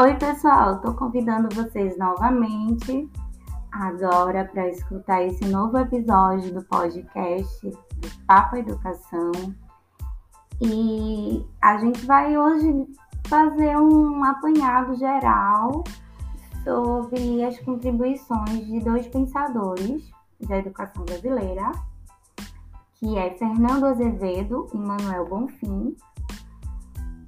[0.00, 3.10] Oi, pessoal, estou convidando vocês novamente
[3.72, 9.32] agora para escutar esse novo episódio do podcast do Papo Educação.
[10.62, 12.86] E a gente vai hoje
[13.26, 15.82] fazer um apanhado geral
[16.62, 20.08] sobre as contribuições de dois pensadores
[20.46, 21.72] da educação brasileira,
[23.00, 25.96] que é Fernando Azevedo e Manuel Bonfim.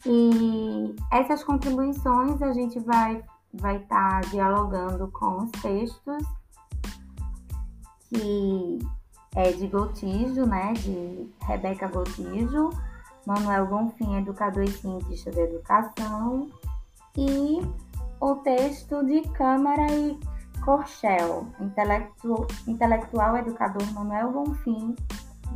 [0.06, 0.69] E
[1.10, 3.22] essas contribuições a gente vai
[3.52, 6.24] vai estar tá dialogando com os textos
[8.08, 8.78] que
[9.34, 12.70] é de Gotijo, né, de Rebeca Gotijo,
[13.26, 16.48] Manuel Bonfim, educador e cientista da educação,
[17.16, 17.60] e
[18.20, 20.18] o texto de Câmara e
[20.64, 24.96] Corchel, intelectu intelectual educador Manuel Bonfim,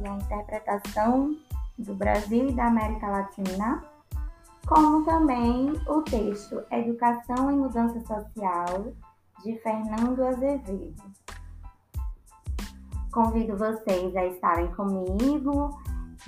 [0.01, 1.37] e a interpretação
[1.79, 3.85] do Brasil e da América Latina,
[4.67, 8.93] como também o texto Educação e Mudança Social,
[9.43, 10.95] de Fernando Azevedo.
[13.13, 15.79] Convido vocês a estarem comigo,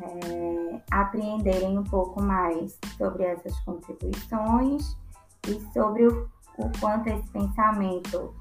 [0.03, 4.97] é, apreenderem um pouco mais sobre essas contribuições
[5.48, 6.28] e sobre o,
[6.59, 8.34] o quanto esse pensamento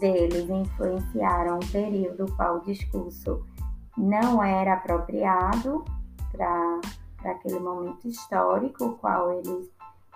[0.00, 3.44] deles influenciaram um período qual o discurso
[3.96, 5.84] não era apropriado
[6.30, 6.80] para
[7.22, 9.70] para aquele momento histórico, o qual eles,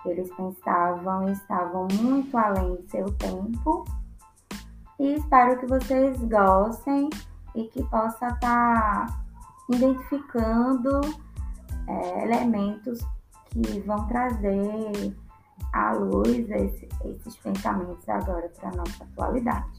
[0.05, 3.85] eles pensavam e estavam muito além do seu tempo.
[4.99, 7.09] E espero que vocês gostem
[7.55, 9.23] e que possa estar tá
[9.69, 11.01] identificando
[11.87, 12.99] é, elementos
[13.49, 15.15] que vão trazer
[15.73, 19.76] à luz esse, esses pensamentos agora para a nossa atualidade.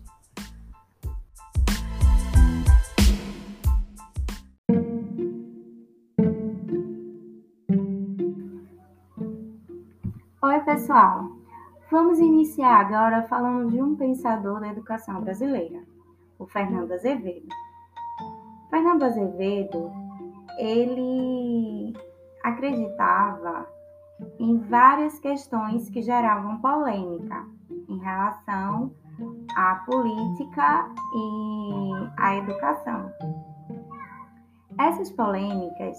[10.69, 11.31] Pessoal!
[11.91, 15.83] Vamos iniciar agora falando de um pensador da educação brasileira,
[16.39, 17.49] o Fernando Azevedo.
[18.69, 19.91] Fernando Azevedo,
[20.59, 21.95] ele
[22.45, 23.67] acreditava
[24.39, 27.47] em várias questões que geravam polêmica
[27.89, 28.93] em relação
[29.57, 33.11] à política e à educação.
[34.79, 35.97] Essas polêmicas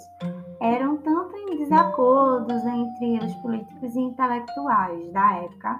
[0.59, 5.79] eram tanto em desacordos entre os políticos e intelectuais da época,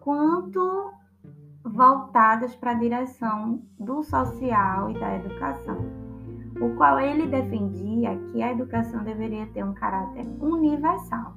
[0.00, 0.92] quanto
[1.64, 5.78] voltadas para a direção do social e da educação,
[6.60, 11.36] o qual ele defendia que a educação deveria ter um caráter universal.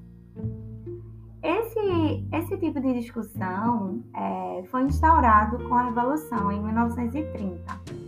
[1.42, 8.05] Esse, esse tipo de discussão é, foi instaurado com a Revolução em 1930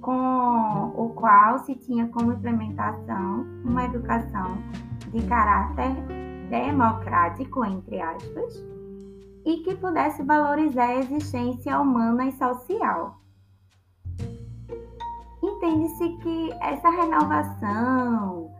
[0.00, 4.58] com o qual se tinha como implementação uma educação
[5.12, 5.94] de caráter
[6.48, 8.64] democrático, entre aspas,
[9.44, 13.18] e que pudesse valorizar a existência humana e social.
[15.42, 18.50] Entende-se que essa renovação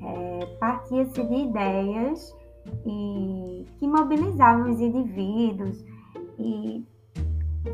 [0.00, 2.34] é, partia-se de ideias
[2.86, 5.84] e, que mobilizavam os indivíduos
[6.38, 6.84] e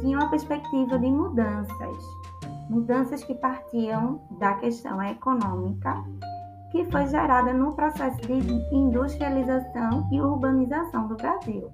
[0.00, 2.19] tinha uma perspectiva de mudanças
[2.70, 6.02] mudanças que partiam da questão econômica,
[6.70, 8.32] que foi gerada no processo de
[8.72, 11.68] industrialização e urbanização do Brasil.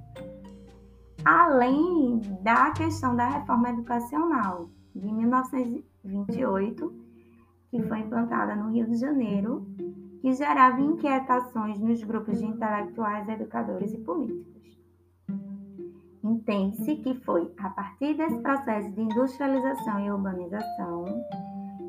[1.23, 6.95] Além da questão da reforma educacional de 1928,
[7.71, 9.67] que foi implantada no Rio de Janeiro,
[10.23, 14.56] que gerava inquietações nos grupos de intelectuais, educadores e políticos.
[16.27, 21.05] Entende-se que foi a partir desse processo de industrialização e urbanização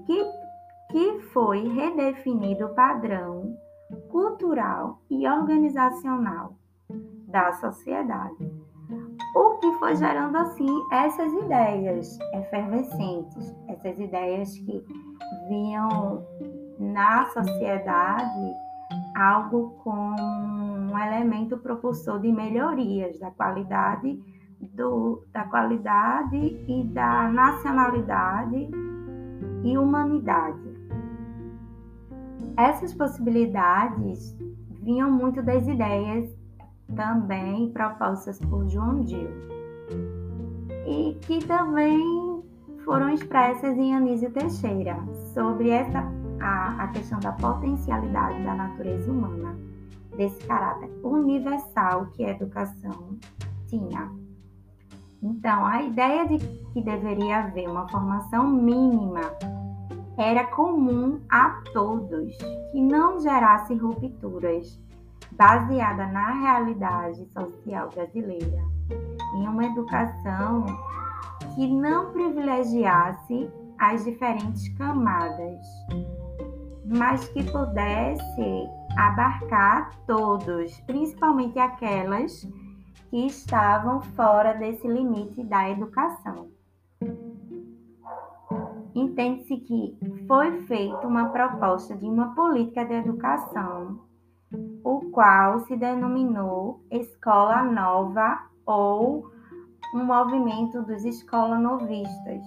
[0.05, 0.23] que,
[0.91, 3.57] que foi redefinido o padrão
[4.11, 6.55] cultural e organizacional
[7.27, 8.51] da sociedade.
[9.35, 14.85] O que foi gerando assim essas ideias efervescentes, essas ideias que
[15.49, 16.23] viam
[16.79, 18.53] na sociedade
[19.15, 24.19] algo como um elemento propulsor de melhorias da qualidade
[24.77, 26.37] do, da qualidade
[26.67, 28.69] e da nacionalidade
[29.63, 30.77] e humanidade.
[32.55, 34.37] Essas possibilidades
[34.81, 36.29] vinham muito das ideias
[36.95, 39.29] também propostas por João Dio
[40.85, 42.43] e que também
[42.85, 44.97] foram expressas em Anísio Teixeira
[45.33, 45.99] sobre essa
[46.39, 49.57] a, a questão da potencialidade da natureza humana
[50.15, 53.17] desse caráter universal que a educação
[53.67, 54.26] tinha.
[55.21, 56.37] Então, a ideia de
[56.73, 59.21] que deveria haver uma formação mínima
[60.17, 62.35] era comum a todos,
[62.71, 64.79] que não gerasse rupturas,
[65.31, 68.63] baseada na realidade social brasileira,
[69.35, 70.65] em uma educação
[71.55, 75.61] que não privilegiasse as diferentes camadas,
[76.85, 82.47] mas que pudesse abarcar todos, principalmente aquelas
[83.09, 86.49] que estavam fora desse limite da educação.
[88.93, 93.99] Entende-se que foi feita uma proposta de uma política de educação,
[94.83, 99.29] o qual se denominou Escola Nova ou
[99.93, 102.41] um movimento dos escolanovistas,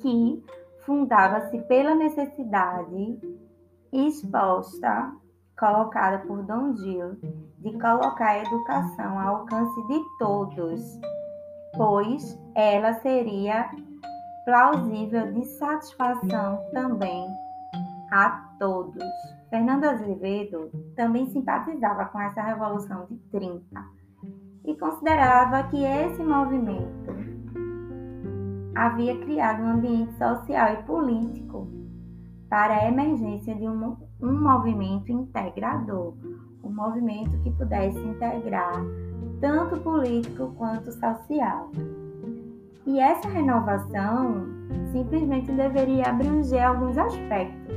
[0.00, 0.42] que
[0.86, 3.18] fundava-se pela necessidade
[3.92, 5.12] exposta,
[5.58, 7.18] colocada por Dom Gil,
[7.58, 11.00] de colocar a educação ao alcance de todos,
[11.76, 13.68] pois ela seria
[14.44, 17.26] plausível de satisfação também
[18.12, 19.04] a todos.
[19.50, 23.64] Fernando Azevedo também simpatizava com essa Revolução de 30
[24.64, 27.10] e considerava que esse movimento
[28.74, 31.68] havia criado um ambiente social e político
[32.48, 36.14] para a emergência de um, um movimento integrador,
[36.62, 38.82] um movimento que pudesse integrar
[39.40, 41.70] tanto político quanto social.
[42.86, 44.46] E essa renovação
[44.92, 47.76] simplesmente deveria abranger alguns aspectos.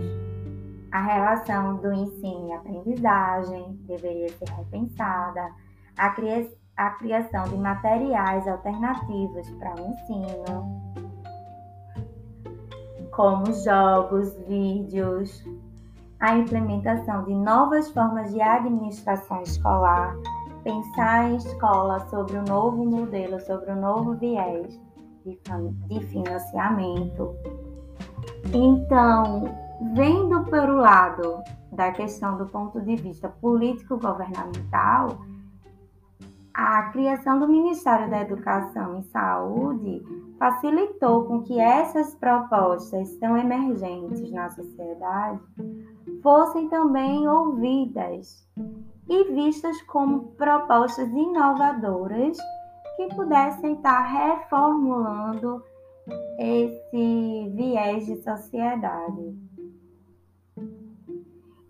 [0.92, 5.52] A relação do ensino e aprendizagem deveria ser repensada,
[5.98, 6.14] a,
[6.78, 10.82] a criação de materiais alternativos para o ensino,
[13.12, 15.46] como jogos, vídeos,
[16.22, 20.16] a implementação de novas formas de administração escolar,
[20.64, 24.80] pensar em escola sobre o novo modelo, sobre o novo viés
[25.26, 27.36] de financiamento.
[28.54, 29.46] Então,
[29.94, 31.42] vendo pelo lado
[31.72, 35.20] da questão do ponto de vista político-governamental,
[36.54, 40.04] a criação do Ministério da Educação e Saúde
[40.38, 45.40] facilitou com que essas propostas tão emergentes na sociedade
[46.22, 48.48] fossem também ouvidas
[49.10, 52.38] e vistas como propostas inovadoras
[52.96, 55.64] que pudessem estar reformulando
[56.40, 59.38] esse viés de sociedade.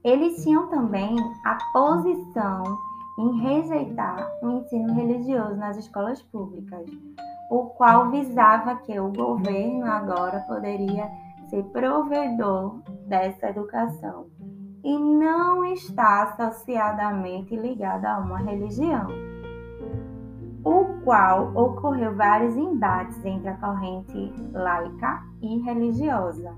[0.03, 1.15] Eles tinham também
[1.45, 2.63] a posição
[3.19, 6.89] em rejeitar o ensino religioso nas escolas públicas,
[7.51, 11.07] o qual visava que o governo agora poderia
[11.50, 14.30] ser provedor dessa educação
[14.83, 19.07] e não está associadamente ligado a uma religião,
[20.63, 26.55] o qual ocorreu vários embates entre a corrente laica e religiosa.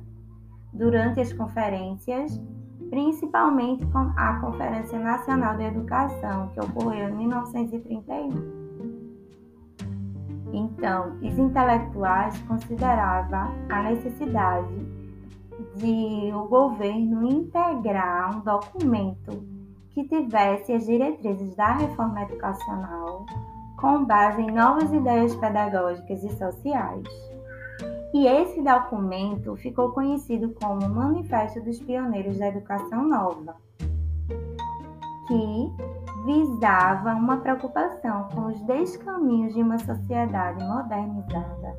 [0.73, 2.41] Durante as conferências
[2.93, 8.29] principalmente com a Conferência Nacional de Educação, que ocorreu em 1931.
[10.53, 14.92] Então, os intelectuais consideravam a necessidade
[15.75, 19.43] de o governo integrar um documento
[19.91, 23.25] que tivesse as diretrizes da reforma educacional
[23.77, 27.03] com base em novas ideias pedagógicas e sociais.
[28.13, 33.55] E esse documento ficou conhecido como Manifesto dos Pioneiros da Educação Nova,
[35.27, 35.73] que
[36.25, 41.75] visava uma preocupação com os descaminhos de uma sociedade modernizada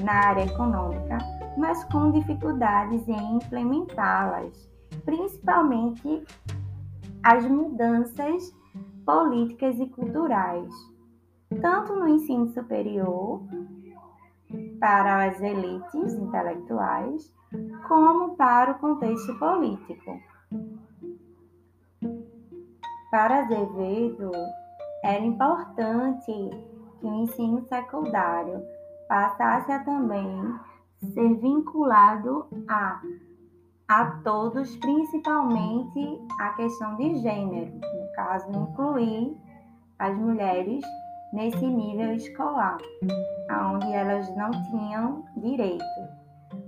[0.00, 1.18] na área econômica,
[1.56, 4.70] mas com dificuldades em implementá-las,
[5.04, 6.24] principalmente
[7.22, 8.54] as mudanças
[9.04, 10.72] políticas e culturais,
[11.60, 13.42] tanto no ensino superior
[14.80, 17.32] para as elites intelectuais,
[17.88, 20.20] como para o contexto político.
[23.10, 24.32] Para Azevedo,
[25.04, 26.32] era importante
[27.00, 28.62] que o ensino secundário
[29.08, 30.54] passasse a também
[31.12, 33.00] ser vinculado a,
[33.88, 39.36] a todos, principalmente a questão de gênero, no caso, incluir
[39.98, 40.84] as mulheres
[41.32, 42.78] nesse nível escolar,
[43.72, 45.84] onde elas não tinham direito.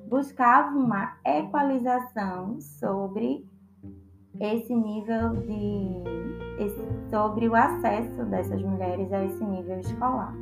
[0.09, 3.47] Buscava uma equalização sobre
[4.41, 6.27] esse nível de
[7.11, 10.35] sobre o acesso dessas mulheres a esse nível escolar.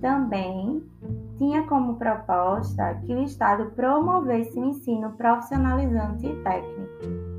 [0.00, 0.82] Também
[1.38, 7.34] tinha como proposta que o Estado promovesse o ensino profissionalizante e técnico,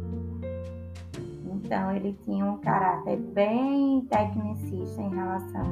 [1.65, 5.65] então, ele tinha um caráter bem tecnicista em relação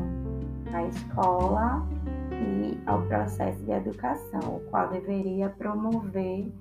[0.74, 1.88] à escola
[2.32, 6.52] e ao processo de educação, o qual deveria promover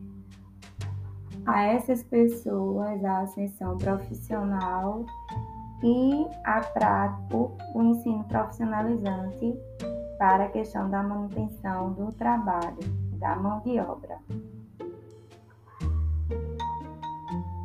[1.46, 5.06] a essas pessoas a ascensão profissional
[5.82, 9.56] e a prático o ensino profissionalizante
[10.22, 12.78] para a questão da manutenção do trabalho,
[13.18, 14.20] da mão de obra.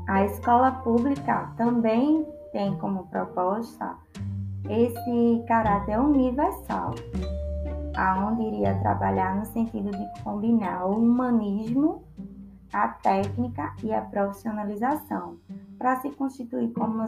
[0.08, 3.96] A escola pública também tem como proposta
[4.68, 6.96] esse caráter universal,
[7.96, 12.02] aonde iria trabalhar no sentido de combinar o humanismo,
[12.74, 15.38] a técnica e a profissionalização,
[15.78, 17.06] para se constituir como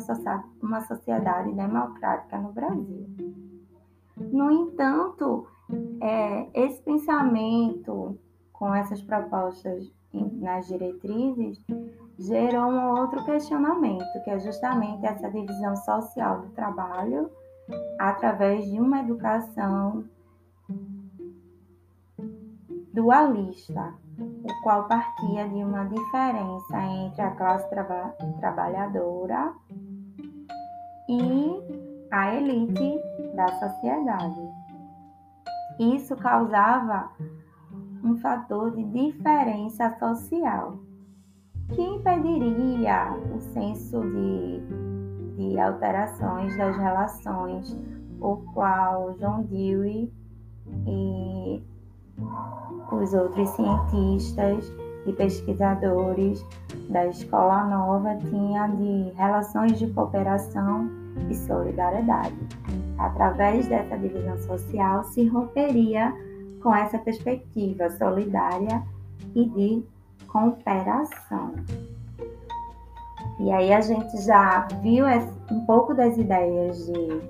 [0.61, 3.48] uma sociedade democrática no Brasil.
[4.19, 5.47] No entanto,
[6.01, 8.17] é, esse pensamento
[8.51, 11.59] com essas propostas nas diretrizes
[12.17, 17.29] gerou um outro questionamento, que é justamente essa divisão social do trabalho
[17.99, 20.03] através de uma educação
[22.93, 29.53] dualista, o qual partia de uma diferença entre a classe traba trabalhadora
[31.07, 32.99] e a elite
[33.35, 34.41] da sociedade.
[35.79, 37.09] Isso causava
[38.03, 40.79] um fator de diferença social
[41.69, 44.61] que impediria o senso de,
[45.37, 47.77] de alterações das relações,
[48.19, 50.11] o qual John Dewey
[50.87, 51.63] e
[52.91, 54.73] os outros cientistas
[55.05, 56.45] e pesquisadores
[56.89, 60.89] da Escola Nova tinham de relações de cooperação
[61.29, 62.35] e solidariedade.
[62.99, 66.13] Através dessa divisão social, se romperia
[66.61, 68.83] com essa perspectiva solidária
[69.33, 69.83] e de
[70.27, 71.53] cooperação.
[73.39, 75.05] E aí a gente já viu
[75.49, 77.21] um pouco das ideias de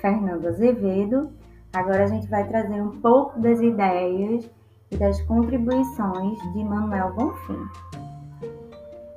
[0.00, 1.30] Fernando Azevedo.
[1.72, 4.48] Agora a gente vai trazer um pouco das ideias
[4.90, 7.66] e das contribuições de Manuel Bonfim.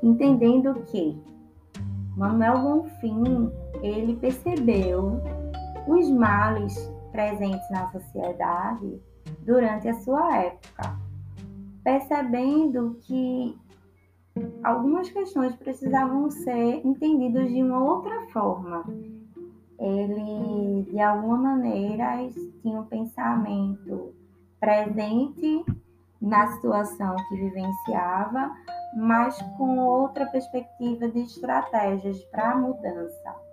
[0.02, 1.16] Entendendo que
[2.18, 3.52] Manuel Bonfim,
[3.82, 5.22] ele percebeu
[5.88, 6.76] os males
[7.12, 9.02] presentes na sociedade
[9.44, 11.06] durante a sua época
[11.86, 13.56] percebendo que
[14.64, 18.84] algumas questões precisavam ser entendidas de uma outra forma.
[19.78, 22.28] Ele, de alguma maneira,
[22.62, 24.16] tinha um pensamento
[24.60, 25.64] presente
[26.20, 28.52] na situação que vivenciava,
[28.98, 33.45] mas com outra perspectiva de estratégias para a mudança.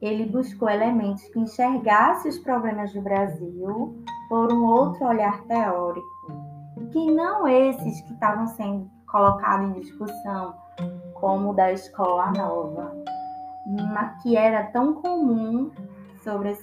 [0.00, 6.16] Ele buscou elementos que enxergassem os problemas do Brasil por um outro olhar teórico
[6.90, 10.54] que não esses que estavam sendo colocados em discussão,
[11.14, 12.94] como o da escola nova,
[14.22, 15.70] que era tão comum
[16.22, 16.56] sobre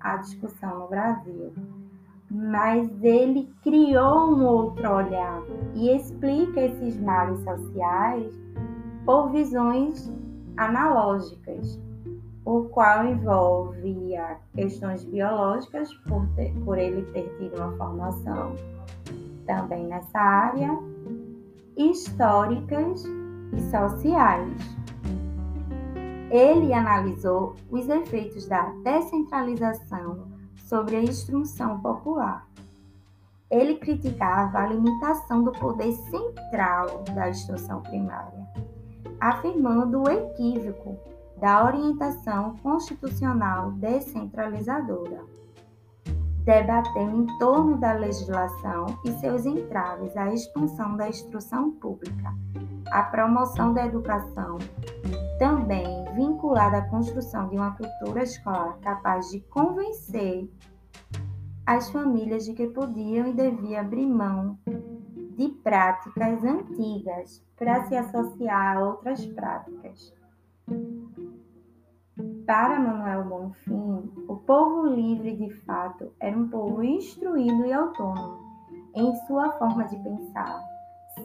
[0.00, 1.52] a discussão no Brasil.
[2.30, 5.42] Mas ele criou um outro olhar
[5.74, 8.32] e explica esses males sociais
[9.04, 10.12] por visões
[10.56, 11.80] analógicas,
[12.44, 14.14] o qual envolve
[14.54, 18.54] questões biológicas, por, ter, por ele ter tido uma formação
[19.46, 20.78] também nessa área,
[21.76, 23.04] históricas
[23.52, 24.76] e sociais.
[26.30, 32.46] Ele analisou os efeitos da descentralização sobre a instrução popular.
[33.50, 38.46] Ele criticava a limitação do poder central da instrução primária,
[39.20, 40.98] afirmando o equívoco
[41.44, 45.22] da orientação constitucional descentralizadora
[46.42, 52.34] debatendo em torno da legislação e seus entraves à expansão da instrução pública,
[52.90, 54.56] a promoção da educação,
[55.38, 60.50] também vinculada à construção de uma cultura escolar capaz de convencer
[61.66, 64.58] as famílias de que podiam e deviam abrir mão
[65.36, 70.23] de práticas antigas para se associar a outras práticas.
[72.46, 78.44] Para Manuel Bonfim, o povo livre de fato era um povo instruído e autônomo
[78.94, 80.62] em sua forma de pensar,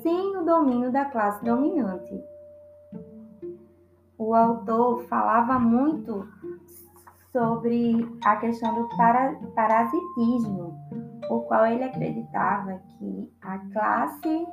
[0.01, 2.23] sem o domínio da classe dominante.
[4.17, 6.27] O autor falava muito
[7.31, 8.89] sobre a questão do
[9.53, 10.73] parasitismo,
[11.29, 14.47] o qual ele acreditava que a classe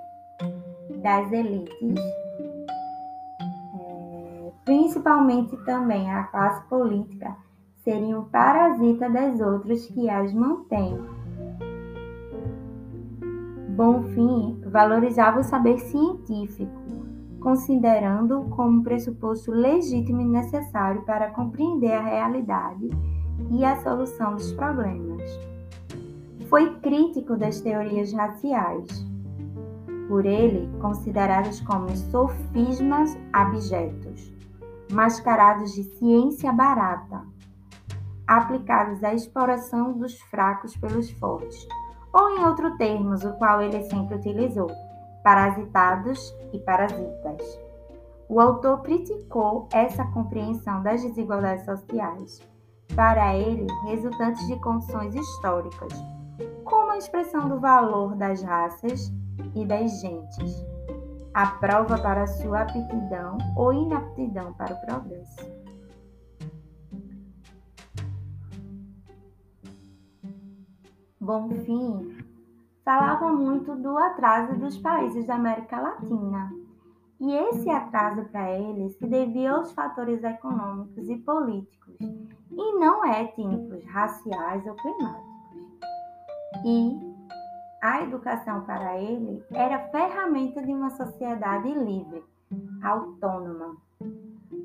[1.03, 2.01] das elites
[4.67, 7.37] principalmente também a classe política,
[7.85, 10.99] seriam parasita das outras que as mantêm.
[13.77, 16.73] Bonfim valorizava o saber científico,
[17.41, 22.91] considerando-o como pressuposto legítimo e necessário para compreender a realidade
[23.51, 25.23] e a solução dos problemas.
[26.49, 29.07] Foi crítico das teorias raciais,
[30.09, 34.36] por ele consideradas como sofismas abjetos
[34.91, 37.25] mascarados de ciência barata,
[38.27, 41.67] aplicados à exploração dos fracos pelos fortes,
[42.13, 44.71] ou em outros termos, o qual ele sempre utilizou,
[45.23, 47.61] parasitados e parasitas.
[48.29, 52.41] O autor criticou essa compreensão das desigualdades sociais,
[52.95, 55.93] para ele resultantes de condições históricas,
[56.65, 59.13] como a expressão do valor das raças
[59.55, 60.65] e das gentes,
[61.37, 65.37] a prova para sua aptidão ou inaptidão para o progresso.
[71.21, 72.25] Bonfim
[72.83, 76.51] falava muito do atraso dos países da América Latina.
[77.21, 81.97] E esse atraso para ele se devia aos fatores econômicos e políticos,
[82.51, 85.27] e não étnicos, raciais ou climáticos.
[86.65, 87.16] E
[87.87, 92.25] a educação para ele era ferramenta de uma sociedade livre,
[92.83, 93.77] autônoma,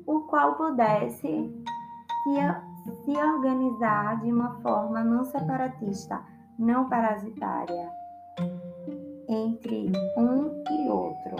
[0.04, 6.20] o qual pudesse se, se organizar de uma forma não separatista,
[6.58, 7.92] não parasitária
[9.28, 11.36] entre um e outro.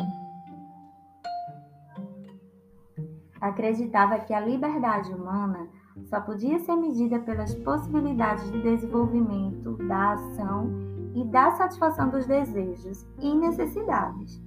[3.40, 5.66] Acreditava que a liberdade humana
[6.04, 13.06] só podia ser medida pelas possibilidades de desenvolvimento da ação e da satisfação dos desejos
[13.20, 14.42] e necessidades.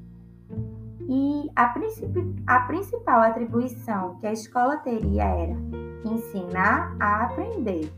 [1.08, 1.74] E a,
[2.48, 5.56] a principal atribuição que a escola teria era
[6.04, 7.92] ensinar a aprender.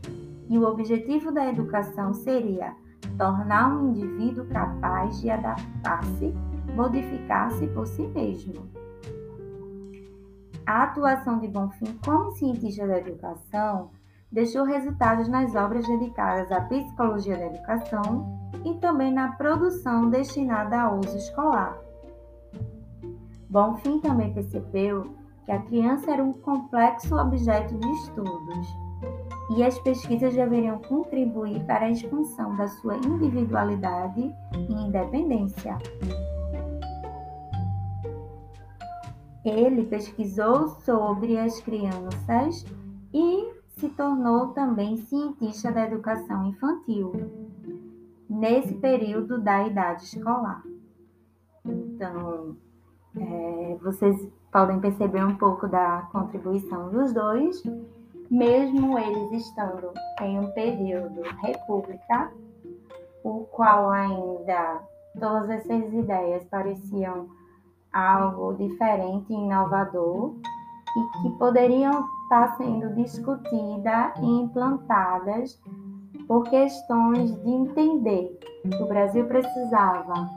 [0.48, 2.74] E o objetivo da educação seria
[3.16, 6.34] tornar um indivíduo capaz de adaptar-se,
[6.74, 8.68] modificar-se por si mesmo.
[10.66, 13.90] A atuação de Bonfim como cientista da educação
[14.30, 20.92] deixou resultados nas obras dedicadas à psicologia da educação e também na produção destinada a
[20.92, 21.78] uso escolar.
[23.48, 28.68] Bonfim também percebeu que a criança era um complexo objeto de estudos
[29.56, 35.78] e as pesquisas deveriam contribuir para a expansão da sua individualidade e independência.
[39.44, 42.66] Ele pesquisou sobre as crianças
[43.14, 47.47] e se tornou também cientista da educação infantil,
[48.28, 50.62] nesse período da idade escolar.
[51.64, 52.56] Então,
[53.16, 57.62] é, vocês podem perceber um pouco da contribuição dos dois
[58.30, 62.30] mesmo eles estando em um período república,
[63.24, 64.82] o qual ainda
[65.18, 67.28] todas essas ideias pareciam
[67.92, 70.34] algo diferente inovador
[70.96, 75.58] e que poderiam estar sendo discutidas e implantadas
[76.28, 80.28] por questões de entender que o Brasil precisava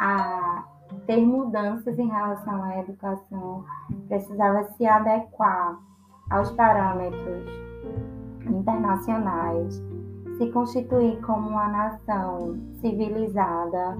[0.00, 0.64] a
[1.06, 3.64] ter mudanças em relação à educação,
[4.08, 5.78] precisava se adequar
[6.30, 7.46] aos parâmetros
[8.46, 9.82] internacionais,
[10.38, 13.98] se constituir como uma nação civilizada.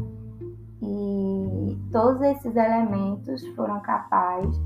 [0.83, 4.59] E todos esses elementos foram capazes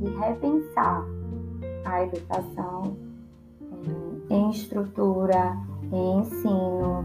[0.00, 1.02] de repensar
[1.84, 2.96] a educação
[4.30, 5.56] em estrutura,
[5.92, 7.04] em ensino,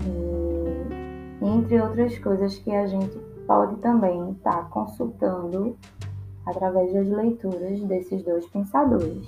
[0.00, 5.76] e, entre outras coisas que a gente pode também estar tá consultando
[6.46, 9.26] através das leituras desses dois pensadores.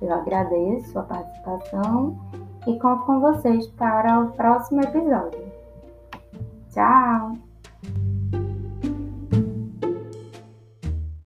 [0.00, 2.18] Eu agradeço a participação
[2.66, 5.46] e conto com vocês para o próximo episódio.
[6.70, 7.45] Tchau!